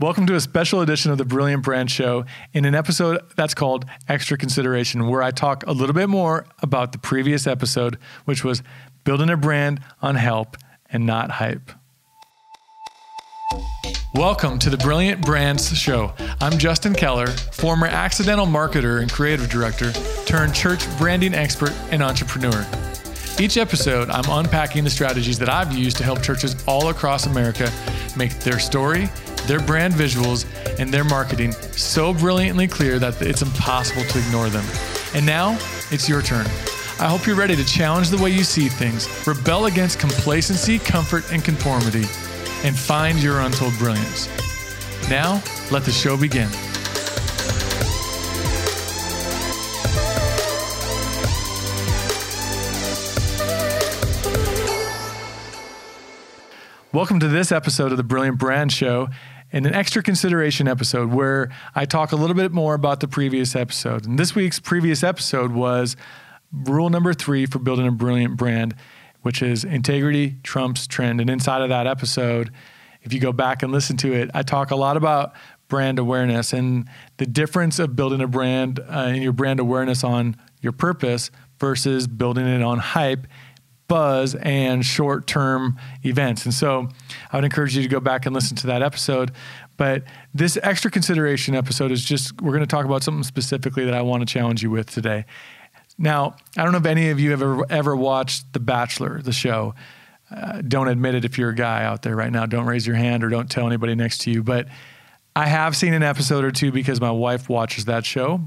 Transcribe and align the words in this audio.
Welcome 0.00 0.26
to 0.26 0.34
a 0.34 0.40
special 0.40 0.80
edition 0.80 1.12
of 1.12 1.18
the 1.18 1.24
Brilliant 1.24 1.62
Brand 1.62 1.88
Show 1.88 2.24
in 2.52 2.64
an 2.64 2.74
episode 2.74 3.20
that's 3.36 3.54
called 3.54 3.84
Extra 4.08 4.36
Consideration, 4.36 5.06
where 5.06 5.22
I 5.22 5.30
talk 5.30 5.64
a 5.68 5.70
little 5.70 5.94
bit 5.94 6.08
more 6.08 6.46
about 6.62 6.90
the 6.90 6.98
previous 6.98 7.46
episode, 7.46 7.96
which 8.24 8.42
was 8.42 8.64
building 9.04 9.30
a 9.30 9.36
brand 9.36 9.78
on 10.02 10.16
help 10.16 10.56
and 10.90 11.06
not 11.06 11.30
hype. 11.30 11.70
Welcome 14.16 14.58
to 14.58 14.70
the 14.70 14.78
Brilliant 14.78 15.24
Brands 15.24 15.78
Show. 15.78 16.12
I'm 16.40 16.58
Justin 16.58 16.96
Keller, 16.96 17.28
former 17.28 17.86
accidental 17.86 18.46
marketer 18.46 19.00
and 19.00 19.12
creative 19.12 19.48
director, 19.48 19.92
turned 20.26 20.56
church 20.56 20.84
branding 20.98 21.34
expert 21.34 21.72
and 21.92 22.02
entrepreneur. 22.02 22.66
Each 23.38 23.56
episode, 23.56 24.10
I'm 24.10 24.28
unpacking 24.28 24.82
the 24.82 24.90
strategies 24.90 25.38
that 25.38 25.48
I've 25.48 25.72
used 25.72 25.98
to 25.98 26.04
help 26.04 26.20
churches 26.20 26.56
all 26.66 26.88
across 26.88 27.26
America 27.26 27.72
make 28.16 28.36
their 28.40 28.58
story 28.58 29.08
their 29.46 29.60
brand 29.60 29.94
visuals, 29.94 30.46
and 30.78 30.92
their 30.92 31.04
marketing 31.04 31.52
so 31.52 32.14
brilliantly 32.14 32.66
clear 32.66 32.98
that 32.98 33.20
it's 33.20 33.42
impossible 33.42 34.04
to 34.04 34.18
ignore 34.18 34.48
them. 34.48 34.64
And 35.14 35.24
now, 35.24 35.58
it's 35.90 36.08
your 36.08 36.22
turn. 36.22 36.46
I 36.98 37.08
hope 37.08 37.26
you're 37.26 37.36
ready 37.36 37.56
to 37.56 37.64
challenge 37.64 38.08
the 38.08 38.18
way 38.18 38.30
you 38.30 38.44
see 38.44 38.68
things, 38.68 39.08
rebel 39.26 39.66
against 39.66 39.98
complacency, 39.98 40.78
comfort, 40.78 41.30
and 41.32 41.44
conformity, 41.44 42.04
and 42.62 42.78
find 42.78 43.22
your 43.22 43.40
untold 43.40 43.76
brilliance. 43.78 44.28
Now, 45.10 45.42
let 45.70 45.84
the 45.84 45.92
show 45.92 46.16
begin. 46.16 46.48
Welcome 56.94 57.18
to 57.18 57.26
this 57.26 57.50
episode 57.50 57.90
of 57.90 57.96
the 57.96 58.04
Brilliant 58.04 58.38
Brand 58.38 58.70
Show 58.70 59.08
and 59.54 59.66
an 59.66 59.72
extra 59.72 60.02
consideration 60.02 60.66
episode 60.66 61.12
where 61.12 61.48
I 61.76 61.84
talk 61.84 62.10
a 62.10 62.16
little 62.16 62.34
bit 62.34 62.50
more 62.50 62.74
about 62.74 62.98
the 62.98 63.06
previous 63.06 63.54
episode. 63.54 64.04
And 64.04 64.18
this 64.18 64.34
week's 64.34 64.58
previous 64.58 65.04
episode 65.04 65.52
was 65.52 65.96
rule 66.52 66.90
number 66.90 67.14
three 67.14 67.46
for 67.46 67.60
building 67.60 67.86
a 67.86 67.92
brilliant 67.92 68.36
brand, 68.36 68.74
which 69.22 69.42
is 69.42 69.62
integrity 69.62 70.38
trumps 70.42 70.88
trend. 70.88 71.20
And 71.20 71.30
inside 71.30 71.62
of 71.62 71.68
that 71.68 71.86
episode, 71.86 72.50
if 73.02 73.12
you 73.12 73.20
go 73.20 73.32
back 73.32 73.62
and 73.62 73.70
listen 73.70 73.96
to 73.98 74.12
it, 74.12 74.28
I 74.34 74.42
talk 74.42 74.72
a 74.72 74.76
lot 74.76 74.96
about 74.96 75.34
brand 75.68 76.00
awareness 76.00 76.52
and 76.52 76.88
the 77.18 77.26
difference 77.26 77.78
of 77.78 77.94
building 77.94 78.20
a 78.20 78.26
brand 78.26 78.80
uh, 78.80 79.06
and 79.06 79.22
your 79.22 79.32
brand 79.32 79.60
awareness 79.60 80.02
on 80.02 80.36
your 80.62 80.72
purpose 80.72 81.30
versus 81.60 82.08
building 82.08 82.46
it 82.48 82.60
on 82.60 82.78
hype 82.78 83.28
buzz 83.94 84.34
and 84.34 84.84
short 84.84 85.24
term 85.28 85.78
events. 86.02 86.44
And 86.44 86.52
so 86.52 86.88
I 87.30 87.36
would 87.36 87.44
encourage 87.44 87.76
you 87.76 87.82
to 87.84 87.88
go 87.88 88.00
back 88.00 88.26
and 88.26 88.34
listen 88.34 88.56
to 88.56 88.66
that 88.66 88.82
episode. 88.82 89.30
But 89.76 90.02
this 90.34 90.58
extra 90.64 90.90
consideration 90.90 91.54
episode 91.54 91.92
is 91.92 92.04
just, 92.04 92.42
we're 92.42 92.50
going 92.50 92.64
to 92.64 92.66
talk 92.66 92.86
about 92.86 93.04
something 93.04 93.22
specifically 93.22 93.84
that 93.84 93.94
I 93.94 94.02
want 94.02 94.22
to 94.22 94.26
challenge 94.26 94.64
you 94.64 94.70
with 94.70 94.90
today. 94.90 95.26
Now, 95.96 96.34
I 96.56 96.64
don't 96.64 96.72
know 96.72 96.78
if 96.78 96.86
any 96.86 97.10
of 97.10 97.20
you 97.20 97.30
have 97.30 97.40
ever, 97.40 97.64
ever 97.70 97.94
watched 97.94 98.52
The 98.52 98.58
Bachelor, 98.58 99.22
the 99.22 99.30
show. 99.30 99.76
Uh, 100.28 100.60
don't 100.62 100.88
admit 100.88 101.14
it 101.14 101.24
if 101.24 101.38
you're 101.38 101.50
a 101.50 101.54
guy 101.54 101.84
out 101.84 102.02
there 102.02 102.16
right 102.16 102.32
now. 102.32 102.46
Don't 102.46 102.66
raise 102.66 102.88
your 102.88 102.96
hand 102.96 103.22
or 103.22 103.28
don't 103.28 103.48
tell 103.48 103.68
anybody 103.68 103.94
next 103.94 104.22
to 104.22 104.32
you. 104.32 104.42
But 104.42 104.66
I 105.36 105.46
have 105.46 105.76
seen 105.76 105.94
an 105.94 106.02
episode 106.02 106.42
or 106.42 106.50
two 106.50 106.72
because 106.72 107.00
my 107.00 107.12
wife 107.12 107.48
watches 107.48 107.84
that 107.84 108.04
show. 108.04 108.40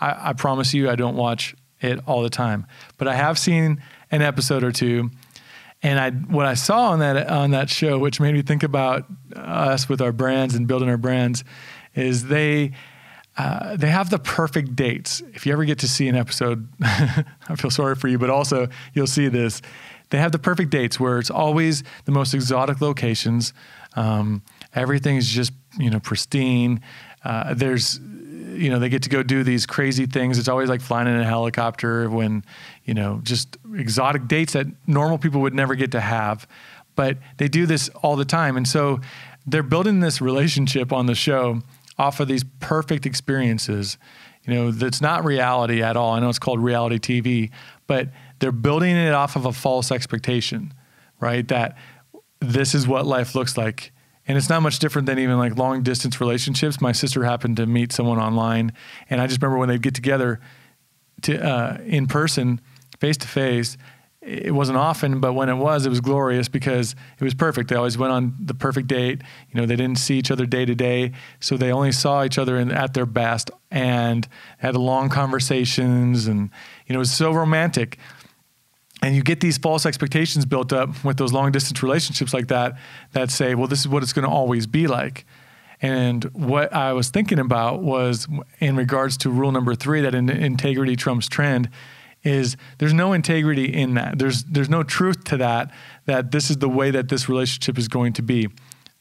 I, 0.00 0.30
I 0.30 0.32
promise 0.34 0.72
you, 0.72 0.88
I 0.88 0.94
don't 0.94 1.16
watch 1.16 1.56
it 1.80 1.98
all 2.06 2.22
the 2.22 2.30
time, 2.30 2.66
but 2.96 3.08
I 3.08 3.14
have 3.16 3.40
seen 3.40 3.82
an 4.14 4.22
episode 4.22 4.62
or 4.62 4.72
two. 4.72 5.10
And 5.82 5.98
I, 5.98 6.10
what 6.10 6.46
I 6.46 6.54
saw 6.54 6.90
on 6.90 7.00
that 7.00 7.28
on 7.28 7.50
that 7.50 7.68
show, 7.68 7.98
which 7.98 8.20
made 8.20 8.32
me 8.32 8.42
think 8.42 8.62
about 8.62 9.04
us 9.36 9.88
with 9.88 10.00
our 10.00 10.12
brands 10.12 10.54
and 10.54 10.66
building 10.66 10.88
our 10.88 10.96
brands, 10.96 11.44
is 11.94 12.28
they 12.28 12.72
uh, 13.36 13.76
they 13.76 13.90
have 13.90 14.10
the 14.10 14.18
perfect 14.18 14.76
dates. 14.76 15.22
If 15.34 15.44
you 15.44 15.52
ever 15.52 15.64
get 15.64 15.80
to 15.80 15.88
see 15.88 16.08
an 16.08 16.14
episode, 16.14 16.68
I 16.82 17.56
feel 17.56 17.70
sorry 17.70 17.96
for 17.96 18.08
you, 18.08 18.18
but 18.18 18.30
also 18.30 18.68
you'll 18.94 19.08
see 19.08 19.28
this. 19.28 19.60
They 20.10 20.18
have 20.18 20.32
the 20.32 20.38
perfect 20.38 20.70
dates 20.70 21.00
where 21.00 21.18
it's 21.18 21.30
always 21.30 21.82
the 22.04 22.12
most 22.12 22.32
exotic 22.32 22.80
locations. 22.80 23.52
Um, 23.96 24.42
everything 24.74 25.16
is 25.16 25.28
just 25.28 25.52
you 25.78 25.90
know 25.90 26.00
pristine. 26.00 26.80
Uh, 27.24 27.52
there's 27.52 27.98
you 28.54 28.70
know, 28.70 28.78
they 28.78 28.88
get 28.88 29.02
to 29.04 29.08
go 29.10 29.22
do 29.22 29.42
these 29.42 29.66
crazy 29.66 30.06
things. 30.06 30.38
It's 30.38 30.48
always 30.48 30.68
like 30.68 30.80
flying 30.80 31.08
in 31.08 31.18
a 31.18 31.24
helicopter 31.24 32.08
when, 32.08 32.44
you 32.84 32.94
know, 32.94 33.20
just 33.22 33.56
exotic 33.74 34.26
dates 34.28 34.52
that 34.54 34.66
normal 34.86 35.18
people 35.18 35.40
would 35.42 35.54
never 35.54 35.74
get 35.74 35.92
to 35.92 36.00
have. 36.00 36.46
But 36.96 37.18
they 37.38 37.48
do 37.48 37.66
this 37.66 37.88
all 38.02 38.16
the 38.16 38.24
time. 38.24 38.56
And 38.56 38.66
so 38.66 39.00
they're 39.46 39.62
building 39.62 40.00
this 40.00 40.20
relationship 40.20 40.92
on 40.92 41.06
the 41.06 41.14
show 41.14 41.62
off 41.98 42.20
of 42.20 42.28
these 42.28 42.44
perfect 42.60 43.06
experiences. 43.06 43.98
You 44.46 44.54
know, 44.54 44.70
that's 44.70 45.00
not 45.00 45.24
reality 45.24 45.82
at 45.82 45.96
all. 45.96 46.12
I 46.12 46.20
know 46.20 46.28
it's 46.28 46.38
called 46.38 46.60
reality 46.60 46.98
TV, 46.98 47.50
but 47.86 48.10
they're 48.38 48.52
building 48.52 48.96
it 48.96 49.12
off 49.12 49.36
of 49.36 49.46
a 49.46 49.52
false 49.52 49.90
expectation, 49.90 50.74
right? 51.20 51.46
That 51.48 51.76
this 52.40 52.74
is 52.74 52.86
what 52.86 53.06
life 53.06 53.34
looks 53.34 53.56
like 53.56 53.92
and 54.26 54.38
it's 54.38 54.48
not 54.48 54.62
much 54.62 54.78
different 54.78 55.06
than 55.06 55.18
even 55.18 55.38
like 55.38 55.56
long 55.56 55.82
distance 55.82 56.20
relationships. 56.20 56.80
My 56.80 56.92
sister 56.92 57.24
happened 57.24 57.56
to 57.58 57.66
meet 57.66 57.92
someone 57.92 58.18
online, 58.18 58.72
and 59.10 59.20
I 59.20 59.26
just 59.26 59.40
remember 59.42 59.58
when 59.58 59.68
they'd 59.68 59.82
get 59.82 59.94
together 59.94 60.40
to 61.22 61.42
uh, 61.42 61.78
in 61.84 62.06
person, 62.06 62.60
face 63.00 63.16
to 63.18 63.28
face. 63.28 63.76
It 64.22 64.54
wasn't 64.54 64.78
often, 64.78 65.20
but 65.20 65.34
when 65.34 65.50
it 65.50 65.56
was, 65.56 65.84
it 65.84 65.90
was 65.90 66.00
glorious 66.00 66.48
because 66.48 66.96
it 67.18 67.24
was 67.24 67.34
perfect. 67.34 67.68
They 67.68 67.76
always 67.76 67.98
went 67.98 68.10
on 68.10 68.34
the 68.40 68.54
perfect 68.54 68.86
date. 68.86 69.20
You 69.52 69.60
know, 69.60 69.66
they 69.66 69.76
didn't 69.76 69.98
see 69.98 70.16
each 70.16 70.30
other 70.30 70.46
day 70.46 70.64
to 70.64 70.74
day, 70.74 71.12
so 71.40 71.58
they 71.58 71.70
only 71.70 71.92
saw 71.92 72.24
each 72.24 72.38
other 72.38 72.56
in, 72.56 72.70
at 72.70 72.94
their 72.94 73.04
best 73.04 73.50
and 73.70 74.26
had 74.56 74.76
long 74.76 75.10
conversations, 75.10 76.26
and 76.26 76.48
you 76.86 76.94
know, 76.94 76.96
it 76.96 76.98
was 77.00 77.12
so 77.12 77.32
romantic 77.32 77.98
and 79.04 79.14
you 79.14 79.22
get 79.22 79.40
these 79.40 79.58
false 79.58 79.84
expectations 79.84 80.46
built 80.46 80.72
up 80.72 81.04
with 81.04 81.18
those 81.18 81.30
long 81.30 81.52
distance 81.52 81.82
relationships 81.82 82.32
like 82.32 82.48
that 82.48 82.78
that 83.12 83.30
say 83.30 83.54
well 83.54 83.68
this 83.68 83.80
is 83.80 83.88
what 83.88 84.02
it's 84.02 84.14
going 84.14 84.24
to 84.24 84.30
always 84.30 84.66
be 84.66 84.86
like. 84.86 85.26
And 85.82 86.24
what 86.32 86.72
i 86.72 86.92
was 86.94 87.10
thinking 87.10 87.38
about 87.38 87.82
was 87.82 88.26
in 88.60 88.76
regards 88.76 89.18
to 89.18 89.30
rule 89.30 89.52
number 89.52 89.74
three 89.74 90.00
that 90.00 90.14
in, 90.14 90.30
integrity 90.30 90.96
trumps 90.96 91.28
trend 91.28 91.68
is 92.22 92.56
there's 92.78 92.94
no 92.94 93.12
integrity 93.12 93.66
in 93.66 93.92
that. 93.94 94.18
There's 94.18 94.44
there's 94.44 94.70
no 94.70 94.82
truth 94.82 95.24
to 95.24 95.36
that 95.36 95.70
that 96.06 96.30
this 96.30 96.48
is 96.48 96.56
the 96.56 96.70
way 96.70 96.90
that 96.90 97.10
this 97.10 97.28
relationship 97.28 97.76
is 97.76 97.88
going 97.88 98.14
to 98.14 98.22
be. 98.22 98.48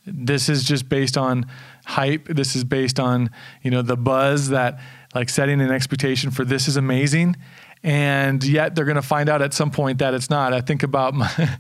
This 0.05 0.49
is 0.49 0.65
just 0.65 0.89
based 0.89 1.17
on 1.17 1.45
hype. 1.85 2.27
This 2.27 2.57
is 2.57 2.65
based 2.65 2.99
on 2.99 3.29
you 3.61 3.71
know 3.71 3.81
the 3.81 3.95
buzz 3.95 4.49
that 4.49 4.81
like 5.15 5.29
setting 5.29 5.61
an 5.61 5.71
expectation 5.71 6.31
for 6.31 6.43
this 6.43 6.67
is 6.67 6.75
amazing 6.75 7.37
and 7.83 8.43
yet 8.43 8.75
they're 8.75 8.85
going 8.85 8.95
to 8.95 9.01
find 9.01 9.29
out 9.29 9.41
at 9.41 9.53
some 9.53 9.69
point 9.69 9.99
that 9.99 10.13
it's 10.13 10.29
not. 10.29 10.53
I 10.53 10.61
think 10.61 10.83
about 10.83 11.13
my, 11.13 11.57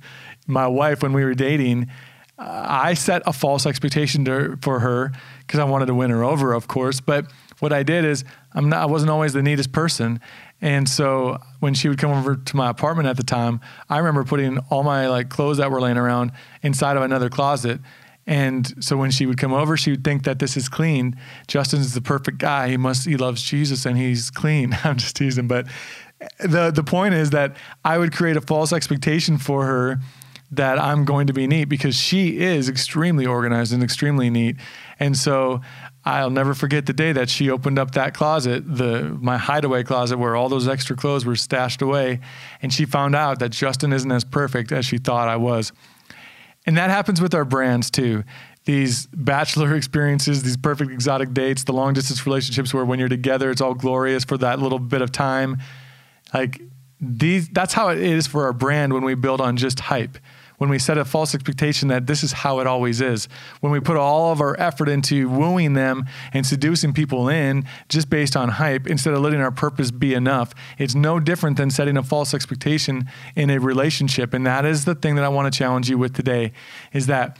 my 0.47 0.67
wife 0.67 1.03
when 1.03 1.13
we 1.13 1.23
were 1.23 1.35
dating. 1.35 1.89
Uh, 2.39 2.65
I 2.67 2.93
set 2.93 3.21
a 3.25 3.33
false 3.33 3.65
expectation 3.65 4.25
to, 4.25 4.57
for 4.61 4.79
her 4.79 5.11
because 5.39 5.59
I 5.59 5.65
wanted 5.65 5.87
to 5.87 5.93
win 5.93 6.09
her 6.09 6.23
over, 6.23 6.53
of 6.53 6.67
course. 6.67 6.99
But 6.99 7.31
what 7.59 7.71
I 7.73 7.83
did 7.83 8.05
is 8.05 8.23
I'm 8.53 8.69
not, 8.69 8.81
I 8.81 8.85
wasn't 8.85 9.11
always 9.11 9.33
the 9.33 9.43
neatest 9.43 9.71
person. 9.71 10.19
And 10.61 10.87
so 10.87 11.39
when 11.59 11.73
she 11.73 11.89
would 11.89 11.97
come 11.97 12.11
over 12.11 12.37
to 12.37 12.55
my 12.55 12.69
apartment 12.69 13.07
at 13.09 13.17
the 13.17 13.23
time, 13.23 13.59
I 13.89 13.97
remember 13.97 14.23
putting 14.23 14.59
all 14.69 14.83
my 14.83 15.07
like 15.07 15.29
clothes 15.29 15.57
that 15.57 15.69
were 15.69 15.81
laying 15.81 15.97
around 15.97 16.31
inside 16.61 16.95
of 16.95 17.03
another 17.03 17.29
closet. 17.29 17.81
And 18.25 18.83
so 18.83 18.95
when 18.95 19.11
she 19.11 19.25
would 19.25 19.37
come 19.37 19.51
over, 19.51 19.75
she 19.75 19.91
would 19.91 20.03
think 20.03 20.23
that 20.23 20.39
this 20.39 20.55
is 20.55 20.69
clean. 20.69 21.19
Justin's 21.47 21.93
the 21.93 22.01
perfect 22.01 22.37
guy. 22.37 22.69
He 22.69 22.77
must 22.77 23.05
he 23.05 23.17
loves 23.17 23.43
Jesus 23.43 23.85
and 23.85 23.97
he's 23.97 24.29
clean. 24.29 24.77
I'm 24.83 24.97
just 24.97 25.15
teasing, 25.15 25.47
but 25.47 25.67
the 26.39 26.71
the 26.71 26.83
point 26.83 27.13
is 27.13 27.31
that 27.31 27.55
I 27.83 27.97
would 27.97 28.13
create 28.13 28.37
a 28.37 28.41
false 28.41 28.73
expectation 28.73 29.37
for 29.37 29.65
her 29.65 29.99
that 30.55 30.79
I'm 30.79 31.03
going 31.03 31.27
to 31.27 31.33
be 31.33 31.47
neat 31.47 31.65
because 31.65 31.95
she 31.95 32.39
is 32.39 32.69
extremely 32.69 33.25
organized 33.25 33.73
and 33.73 33.81
extremely 33.81 34.29
neat. 34.29 34.57
And 34.99 35.17
so 35.17 35.61
I'll 36.05 36.29
never 36.29 36.53
forget 36.53 36.85
the 36.85 36.93
day 36.93 37.11
that 37.11 37.29
she 37.29 37.49
opened 37.49 37.79
up 37.79 37.91
that 37.91 38.13
closet, 38.13 38.63
the 38.65 39.17
my 39.19 39.37
hideaway 39.37 39.83
closet 39.83 40.17
where 40.17 40.35
all 40.35 40.49
those 40.49 40.67
extra 40.67 40.95
clothes 40.95 41.25
were 41.25 41.35
stashed 41.35 41.81
away, 41.81 42.19
and 42.61 42.71
she 42.71 42.85
found 42.85 43.15
out 43.15 43.39
that 43.39 43.49
Justin 43.49 43.93
isn't 43.93 44.11
as 44.11 44.23
perfect 44.23 44.71
as 44.71 44.85
she 44.85 44.97
thought 44.97 45.27
I 45.27 45.37
was. 45.37 45.71
And 46.65 46.77
that 46.77 46.89
happens 46.89 47.19
with 47.19 47.33
our 47.33 47.45
brands 47.45 47.89
too. 47.89 48.23
These 48.65 49.07
bachelor 49.07 49.75
experiences, 49.75 50.43
these 50.43 50.57
perfect 50.57 50.91
exotic 50.91 51.33
dates, 51.33 51.63
the 51.63 51.73
long 51.73 51.93
distance 51.93 52.25
relationships 52.25 52.73
where 52.73 52.85
when 52.85 52.99
you're 52.99 53.09
together 53.09 53.49
it's 53.49 53.61
all 53.61 53.73
glorious 53.73 54.23
for 54.23 54.37
that 54.37 54.59
little 54.59 54.79
bit 54.79 55.01
of 55.01 55.11
time 55.11 55.57
like 56.33 56.61
these, 56.99 57.49
that's 57.49 57.73
how 57.73 57.89
it 57.89 57.99
is 57.99 58.27
for 58.27 58.45
our 58.45 58.53
brand 58.53 58.93
when 58.93 59.03
we 59.03 59.15
build 59.15 59.41
on 59.41 59.57
just 59.57 59.79
hype. 59.81 60.17
When 60.59 60.69
we 60.69 60.79
set 60.79 60.97
a 60.97 61.03
false 61.03 61.35
expectation 61.35 61.89
that 61.89 62.07
this 62.07 62.23
is 62.23 62.31
how 62.31 62.59
it 62.59 62.67
always 62.67 63.01
is. 63.01 63.27
When 63.59 63.73
we 63.73 63.81
put 63.81 63.97
all 63.97 64.31
of 64.31 64.39
our 64.39 64.57
effort 64.57 64.87
into 64.87 65.27
wooing 65.27 65.73
them 65.73 66.05
and 66.31 66.45
seducing 66.45 66.93
people 66.93 67.27
in 67.27 67.65
just 67.89 68.09
based 68.09 68.37
on 68.37 68.47
hype 68.47 68.87
instead 68.87 69.13
of 69.13 69.19
letting 69.19 69.41
our 69.41 69.51
purpose 69.51 69.91
be 69.91 70.13
enough, 70.13 70.53
it's 70.77 70.95
no 70.95 71.19
different 71.19 71.57
than 71.57 71.69
setting 71.69 71.97
a 71.97 72.03
false 72.03 72.33
expectation 72.33 73.09
in 73.35 73.49
a 73.49 73.59
relationship. 73.59 74.33
And 74.33 74.45
that 74.45 74.63
is 74.63 74.85
the 74.85 74.95
thing 74.95 75.15
that 75.15 75.25
I 75.25 75.29
want 75.29 75.51
to 75.51 75.57
challenge 75.57 75.89
you 75.89 75.97
with 75.97 76.13
today 76.15 76.53
is 76.93 77.07
that 77.07 77.37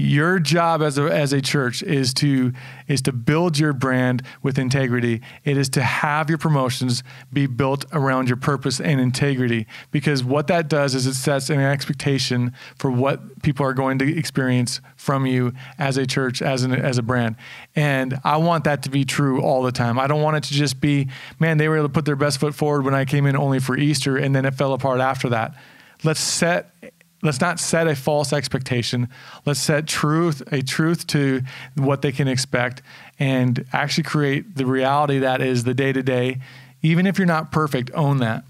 your 0.00 0.38
job 0.38 0.82
as 0.82 0.96
a, 0.96 1.02
as 1.04 1.32
a 1.32 1.40
church 1.40 1.82
is 1.82 2.14
to 2.14 2.52
is 2.88 3.02
to 3.02 3.12
build 3.12 3.58
your 3.58 3.72
brand 3.72 4.22
with 4.42 4.58
integrity. 4.58 5.20
It 5.44 5.56
is 5.56 5.68
to 5.70 5.82
have 5.82 6.28
your 6.28 6.38
promotions 6.38 7.02
be 7.32 7.46
built 7.46 7.84
around 7.92 8.28
your 8.28 8.38
purpose 8.38 8.80
and 8.80 9.00
integrity 9.00 9.66
because 9.90 10.24
what 10.24 10.46
that 10.46 10.68
does 10.68 10.94
is 10.94 11.06
it 11.06 11.14
sets 11.14 11.50
an 11.50 11.60
expectation 11.60 12.52
for 12.76 12.90
what 12.90 13.42
people 13.42 13.64
are 13.64 13.74
going 13.74 13.98
to 13.98 14.18
experience 14.18 14.80
from 14.96 15.26
you 15.26 15.52
as 15.78 15.96
a 15.96 16.06
church 16.06 16.40
as 16.40 16.62
an 16.62 16.72
as 16.72 16.96
a 16.96 17.02
brand. 17.02 17.36
And 17.76 18.18
I 18.24 18.38
want 18.38 18.64
that 18.64 18.82
to 18.84 18.90
be 18.90 19.04
true 19.04 19.42
all 19.42 19.62
the 19.62 19.72
time. 19.72 19.98
I 19.98 20.06
don't 20.06 20.22
want 20.22 20.38
it 20.38 20.44
to 20.44 20.54
just 20.54 20.80
be 20.80 21.08
man 21.38 21.58
they 21.58 21.68
were 21.68 21.76
able 21.76 21.88
to 21.88 21.92
put 21.92 22.06
their 22.06 22.16
best 22.16 22.40
foot 22.40 22.54
forward 22.54 22.84
when 22.84 22.94
I 22.94 23.04
came 23.04 23.26
in 23.26 23.36
only 23.36 23.60
for 23.60 23.76
Easter 23.76 24.16
and 24.16 24.34
then 24.34 24.46
it 24.46 24.54
fell 24.54 24.72
apart 24.72 25.00
after 25.00 25.28
that. 25.28 25.54
Let's 26.02 26.20
set 26.20 26.72
let's 27.22 27.40
not 27.40 27.60
set 27.60 27.86
a 27.86 27.94
false 27.94 28.32
expectation. 28.32 29.08
Let's 29.44 29.60
set 29.60 29.86
truth, 29.86 30.42
a 30.52 30.62
truth 30.62 31.06
to 31.08 31.42
what 31.76 32.02
they 32.02 32.12
can 32.12 32.28
expect 32.28 32.82
and 33.18 33.64
actually 33.72 34.04
create 34.04 34.56
the 34.56 34.66
reality 34.66 35.18
that 35.18 35.40
is 35.42 35.64
the 35.64 35.74
day 35.74 35.92
to 35.92 36.02
day. 36.02 36.40
Even 36.82 37.06
if 37.06 37.18
you're 37.18 37.26
not 37.26 37.52
perfect, 37.52 37.90
own 37.94 38.18
that. 38.18 38.44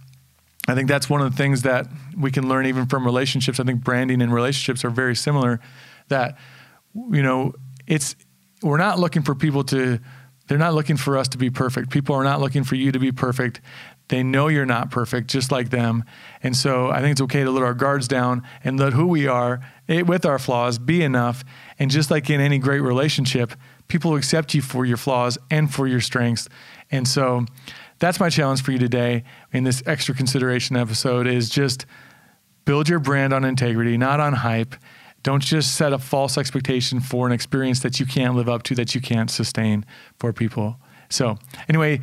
I 0.68 0.74
think 0.74 0.88
that's 0.88 1.10
one 1.10 1.20
of 1.20 1.30
the 1.30 1.36
things 1.36 1.62
that 1.62 1.86
we 2.16 2.30
can 2.30 2.48
learn 2.48 2.66
even 2.66 2.86
from 2.86 3.04
relationships. 3.04 3.58
I 3.58 3.64
think 3.64 3.82
branding 3.82 4.22
and 4.22 4.32
relationships 4.32 4.84
are 4.84 4.90
very 4.90 5.16
similar 5.16 5.60
that 6.08 6.36
you 6.94 7.22
know, 7.22 7.54
it's 7.86 8.16
we're 8.62 8.76
not 8.76 8.98
looking 8.98 9.22
for 9.22 9.34
people 9.34 9.64
to 9.64 10.00
they're 10.50 10.58
not 10.58 10.74
looking 10.74 10.96
for 10.96 11.16
us 11.16 11.28
to 11.28 11.38
be 11.38 11.48
perfect. 11.48 11.90
People 11.90 12.16
are 12.16 12.24
not 12.24 12.40
looking 12.40 12.64
for 12.64 12.74
you 12.74 12.90
to 12.90 12.98
be 12.98 13.12
perfect. 13.12 13.60
They 14.08 14.24
know 14.24 14.48
you're 14.48 14.66
not 14.66 14.90
perfect, 14.90 15.30
just 15.30 15.52
like 15.52 15.70
them. 15.70 16.02
And 16.42 16.56
so 16.56 16.90
I 16.90 17.00
think 17.00 17.12
it's 17.12 17.20
okay 17.20 17.44
to 17.44 17.52
let 17.52 17.62
our 17.62 17.72
guards 17.72 18.08
down 18.08 18.42
and 18.64 18.76
let 18.76 18.92
who 18.92 19.06
we 19.06 19.28
are 19.28 19.60
it, 19.86 20.08
with 20.08 20.26
our 20.26 20.40
flaws 20.40 20.80
be 20.80 21.04
enough. 21.04 21.44
And 21.78 21.88
just 21.88 22.10
like 22.10 22.28
in 22.30 22.40
any 22.40 22.58
great 22.58 22.80
relationship, 22.80 23.52
people 23.86 24.16
accept 24.16 24.52
you 24.52 24.60
for 24.60 24.84
your 24.84 24.96
flaws 24.96 25.38
and 25.52 25.72
for 25.72 25.86
your 25.86 26.00
strengths. 26.00 26.48
And 26.90 27.06
so 27.06 27.44
that's 28.00 28.18
my 28.18 28.28
challenge 28.28 28.60
for 28.60 28.72
you 28.72 28.78
today 28.78 29.22
in 29.52 29.62
this 29.62 29.84
extra 29.86 30.16
consideration 30.16 30.74
episode 30.74 31.28
is 31.28 31.48
just 31.48 31.86
build 32.64 32.88
your 32.88 32.98
brand 32.98 33.32
on 33.32 33.44
integrity, 33.44 33.96
not 33.96 34.18
on 34.18 34.32
hype. 34.32 34.74
Don't 35.22 35.42
just 35.42 35.76
set 35.76 35.92
a 35.92 35.98
false 35.98 36.38
expectation 36.38 37.00
for 37.00 37.26
an 37.26 37.32
experience 37.32 37.80
that 37.80 38.00
you 38.00 38.06
can't 38.06 38.34
live 38.34 38.48
up 38.48 38.62
to, 38.64 38.74
that 38.76 38.94
you 38.94 39.00
can't 39.00 39.30
sustain 39.30 39.84
for 40.18 40.32
people. 40.32 40.76
So, 41.10 41.38
anyway, 41.68 42.00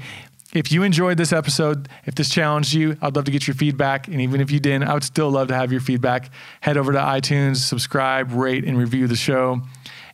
if 0.54 0.72
you 0.72 0.84
enjoyed 0.84 1.18
this 1.18 1.34
episode, 1.34 1.90
if 2.06 2.16
this 2.16 2.30
challenged 2.30 2.74
you, 2.74 2.98
I'd 3.02 3.16
love 3.16 3.26
to 3.26 3.32
get 3.32 3.48
your 3.48 3.56
feedback. 3.56 4.08
And 4.08 4.22
even 4.22 4.40
if 4.40 4.52
you 4.52 4.60
didn't, 4.60 4.88
I 4.88 4.94
would 4.94 5.04
still 5.04 5.30
love 5.30 5.48
to 5.50 5.56
have 5.56 5.72
your 5.72 5.82
feedback. 5.82 6.32
Head 6.62 6.78
over 6.78 6.92
to 6.92 7.00
iTunes, 7.00 7.58
subscribe, 7.58 8.32
rate, 8.32 8.64
and 8.64 8.78
review 8.78 9.08
the 9.08 9.16
show. 9.16 9.62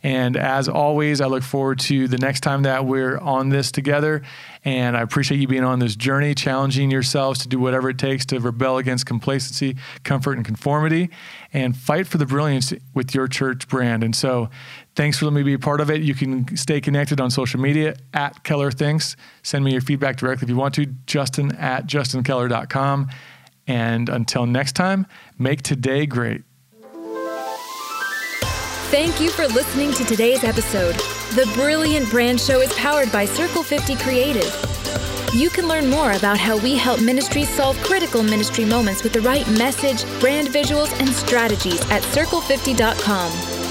And 0.03 0.35
as 0.35 0.67
always, 0.67 1.21
I 1.21 1.27
look 1.27 1.43
forward 1.43 1.79
to 1.79 2.09
the 2.09 2.17
next 2.17 2.41
time 2.41 2.63
that 2.63 2.85
we're 2.85 3.17
on 3.19 3.49
this 3.49 3.71
together. 3.71 4.21
And 4.65 4.97
I 4.97 5.01
appreciate 5.01 5.39
you 5.39 5.47
being 5.47 5.63
on 5.63 5.79
this 5.79 5.95
journey, 5.95 6.35
challenging 6.35 6.91
yourselves 6.91 7.39
to 7.39 7.47
do 7.47 7.57
whatever 7.57 7.89
it 7.89 7.97
takes 7.97 8.25
to 8.27 8.39
rebel 8.39 8.77
against 8.77 9.05
complacency, 9.05 9.77
comfort, 10.03 10.33
and 10.33 10.45
conformity, 10.45 11.09
and 11.53 11.75
fight 11.75 12.05
for 12.05 12.17
the 12.17 12.25
brilliance 12.25 12.73
with 12.93 13.15
your 13.15 13.27
church 13.29 13.67
brand. 13.69 14.03
And 14.03 14.13
so, 14.13 14.49
thanks 14.95 15.17
for 15.17 15.25
letting 15.25 15.37
me 15.37 15.43
be 15.43 15.53
a 15.53 15.59
part 15.59 15.79
of 15.79 15.89
it. 15.89 16.01
You 16.01 16.15
can 16.15 16.55
stay 16.57 16.81
connected 16.81 17.21
on 17.21 17.31
social 17.31 17.61
media 17.61 17.95
at 18.13 18.43
Keller 18.43 18.71
Thinks. 18.71 19.15
Send 19.41 19.63
me 19.63 19.71
your 19.71 19.81
feedback 19.81 20.17
directly 20.17 20.45
if 20.45 20.49
you 20.49 20.57
want 20.57 20.75
to, 20.75 20.85
Justin 21.05 21.55
at 21.55 21.87
justinkeller.com. 21.87 23.09
And 23.67 24.09
until 24.09 24.45
next 24.45 24.73
time, 24.73 25.07
make 25.37 25.61
today 25.61 26.05
great. 26.05 26.43
Thank 28.93 29.19
you 29.19 29.31
for 29.31 29.47
listening 29.47 29.91
to 29.93 30.03
today's 30.05 30.43
episode. 30.43 30.93
The 31.33 31.51
Brilliant 31.55 32.11
Brand 32.11 32.39
Show 32.39 32.61
is 32.61 32.71
powered 32.73 33.11
by 33.11 33.25
Circle 33.25 33.63
50 33.63 33.95
Creative. 33.95 34.45
You 35.33 35.49
can 35.49 35.67
learn 35.67 35.89
more 35.89 36.11
about 36.11 36.37
how 36.37 36.57
we 36.59 36.77
help 36.77 37.01
ministries 37.01 37.49
solve 37.49 37.75
critical 37.81 38.21
ministry 38.21 38.65
moments 38.65 39.01
with 39.01 39.13
the 39.13 39.21
right 39.21 39.49
message, 39.57 40.05
brand 40.19 40.49
visuals, 40.49 40.93
and 40.99 41.09
strategies 41.09 41.81
at 41.89 42.03
circle50.com. 42.03 43.62